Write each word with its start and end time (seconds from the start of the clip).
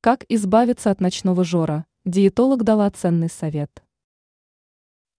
Как 0.00 0.24
избавиться 0.28 0.92
от 0.92 1.00
ночного 1.00 1.42
жора? 1.42 1.84
Диетолог 2.04 2.62
дала 2.62 2.88
ценный 2.88 3.28
совет. 3.28 3.82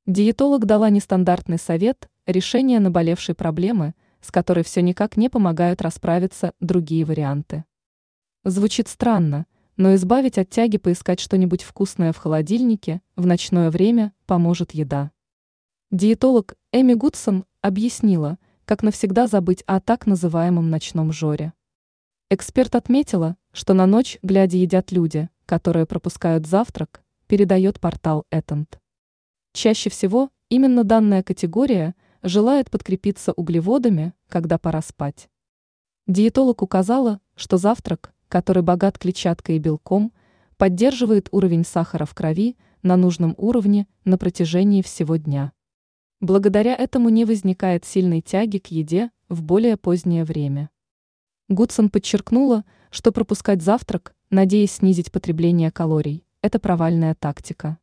Диетолог 0.05 0.65
дала 0.65 0.89
нестандартный 0.89 1.57
совет 1.57 2.09
решения 2.25 2.79
наболевшей 2.79 3.35
проблемы, 3.35 3.93
с 4.21 4.31
которой 4.31 4.63
все 4.63 4.81
никак 4.81 5.17
не 5.17 5.27
помогают 5.27 5.81
расправиться 5.81 6.53
другие 6.61 7.03
варианты. 7.03 7.65
Звучит 8.45 8.88
странно, 8.88 9.47
но 9.75 9.95
избавить 9.95 10.38
от 10.38 10.50
тяги 10.50 10.77
поискать 10.77 11.20
что-нибудь 11.20 11.64
вкусное 11.64 12.14
в 12.14 12.18
холодильнике 12.18 13.02
в 13.18 13.25
ночное 13.25 13.71
время 13.71 14.14
поможет 14.27 14.71
еда. 14.71 15.11
Диетолог 15.91 16.55
Эми 16.71 16.93
Гудсон 16.93 17.43
объяснила, 17.59 18.38
как 18.64 18.82
навсегда 18.82 19.27
забыть 19.27 19.61
о 19.64 19.82
так 19.82 20.05
называемом 20.05 20.70
ночном 20.70 21.11
жоре. 21.11 21.52
Эксперт 22.32 22.75
отметила, 22.75 23.38
что 23.52 23.73
на 23.73 23.88
ночь 23.88 24.20
глядя 24.21 24.55
едят 24.55 24.91
люди, 24.91 25.29
которые 25.48 25.88
пропускают 25.88 26.46
завтрак, 26.46 27.01
передает 27.25 27.79
портал 27.79 28.28
Этент. 28.29 28.79
Чаще 29.51 29.89
всего 29.89 30.29
именно 30.47 30.84
данная 30.84 31.23
категория 31.23 31.96
желает 32.22 32.70
подкрепиться 32.70 33.32
углеводами, 33.32 34.14
когда 34.28 34.60
пора 34.60 34.84
спать. 34.84 35.28
Диетолог 36.06 36.62
указала, 36.62 37.20
что 37.36 37.58
завтрак, 37.58 38.14
который 38.28 38.62
богат 38.62 39.00
клетчаткой 39.00 39.56
и 39.56 39.59
белком, 39.59 40.14
поддерживает 40.58 41.30
уровень 41.32 41.66
сахара 41.66 42.06
в 42.06 42.14
крови 42.14 42.58
на 42.84 42.96
нужном 42.96 43.34
уровне 43.40 43.88
на 44.06 44.20
протяжении 44.20 44.84
всего 44.84 45.16
дня. 45.16 45.52
Благодаря 46.22 46.76
этому 46.76 47.09
не 47.09 47.26
возникает 47.26 47.86
сильной 47.86 48.22
тяги 48.22 48.59
к 48.59 48.68
еде 48.68 49.09
в 49.30 49.42
более 49.42 49.78
позднее 49.78 50.26
время. 50.26 50.70
Гудсон 51.49 51.89
подчеркнула, 51.89 52.63
что 52.91 53.12
пропускать 53.12 53.63
завтрак, 53.63 54.13
надеясь 54.30 54.73
снизить 54.73 55.12
потребление 55.12 55.72
калорий, 55.72 56.23
это 56.44 56.59
провальная 56.59 57.16
тактика. 57.16 57.80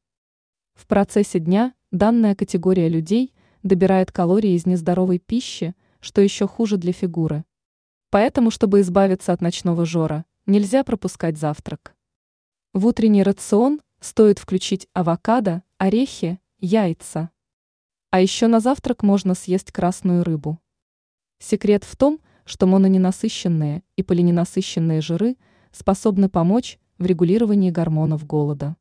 В 0.75 0.87
процессе 0.87 1.41
дня 1.41 1.75
данная 1.91 2.37
категория 2.37 2.89
людей 2.89 3.35
добирает 3.65 4.13
калории 4.13 4.53
из 4.53 4.67
нездоровой 4.67 5.19
пищи, 5.19 5.75
что 5.99 6.21
еще 6.21 6.47
хуже 6.47 6.77
для 6.77 6.93
фигуры. 6.93 7.45
Поэтому, 8.11 8.53
чтобы 8.53 8.83
избавиться 8.83 9.33
от 9.33 9.41
ночного 9.41 9.85
жора, 9.85 10.27
нельзя 10.47 10.85
пропускать 10.85 11.37
завтрак. 11.37 11.97
В 12.73 12.87
утренний 12.87 13.25
рацион 13.25 13.81
стоит 13.99 14.39
включить 14.39 14.87
авокадо, 14.93 15.65
орехи, 15.79 16.39
яйца. 16.61 17.31
А 18.11 18.21
еще 18.21 18.47
на 18.47 18.61
завтрак 18.61 19.03
можно 19.03 19.35
съесть 19.35 19.73
красную 19.73 20.23
рыбу. 20.23 20.61
Секрет 21.41 21.83
в 21.83 21.97
том, 21.97 22.19
что 22.19 22.27
мононенасыщенные 22.67 23.83
и 23.97 24.03
полиненасыщенные 24.03 25.03
жиры 25.03 25.37
способны 25.73 26.31
помочь 26.31 26.79
в 26.99 27.05
регулировании 27.05 27.71
гормонов 27.71 28.27
голода. 28.27 28.77